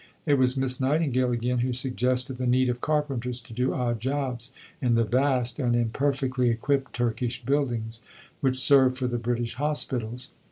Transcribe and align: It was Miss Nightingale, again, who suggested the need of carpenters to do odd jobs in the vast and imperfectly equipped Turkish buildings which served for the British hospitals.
It 0.25 0.39
was 0.39 0.57
Miss 0.57 0.79
Nightingale, 0.81 1.31
again, 1.31 1.59
who 1.59 1.73
suggested 1.73 2.39
the 2.39 2.47
need 2.47 2.69
of 2.69 2.81
carpenters 2.81 3.39
to 3.41 3.53
do 3.53 3.71
odd 3.75 3.99
jobs 3.99 4.51
in 4.81 4.95
the 4.95 5.03
vast 5.03 5.59
and 5.59 5.75
imperfectly 5.75 6.49
equipped 6.49 6.93
Turkish 6.93 7.45
buildings 7.45 8.01
which 8.39 8.57
served 8.57 8.97
for 8.97 9.05
the 9.05 9.19
British 9.19 9.53
hospitals. 9.61 10.31